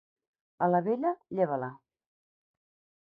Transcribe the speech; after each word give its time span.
A 0.67 0.69
la 0.75 0.79
vella, 0.87 1.11
lleva-la. 1.41 1.71